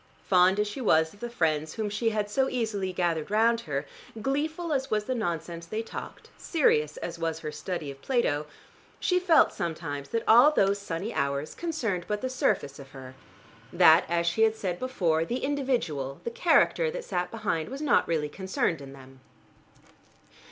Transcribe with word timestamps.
Fond 0.25 0.59
as 0.59 0.67
she 0.67 0.81
was 0.81 1.13
of 1.13 1.19
the 1.19 1.29
friends 1.29 1.75
whom 1.75 1.87
she 1.87 2.09
had 2.09 2.27
so 2.27 2.49
easily 2.49 2.91
gathered 2.91 3.29
round 3.29 3.61
her, 3.61 3.85
gleeful 4.19 4.73
as 4.73 4.89
was 4.89 5.03
the 5.03 5.13
nonsense 5.13 5.67
they 5.67 5.83
talked, 5.83 6.31
serious 6.39 6.97
as 6.97 7.19
was 7.19 7.41
her 7.41 7.51
study 7.51 7.91
of 7.91 8.01
Plato, 8.01 8.47
she 8.99 9.19
felt 9.19 9.53
sometimes 9.53 10.09
that 10.09 10.23
all 10.27 10.49
those 10.49 10.79
sunny 10.79 11.13
hours 11.13 11.53
concerned 11.53 12.05
but 12.07 12.21
the 12.21 12.29
surface 12.31 12.79
of 12.79 12.93
her, 12.93 13.13
that, 13.71 14.03
as 14.09 14.25
she 14.25 14.41
had 14.41 14.55
said 14.55 14.79
before, 14.79 15.23
the 15.23 15.43
individual, 15.43 16.19
the 16.23 16.31
character 16.31 16.89
that 16.89 17.05
sat 17.05 17.29
behind 17.29 17.69
was 17.69 17.79
not 17.79 18.07
really 18.07 18.27
concerned 18.27 18.81
in 18.81 18.93
them. 18.93 19.19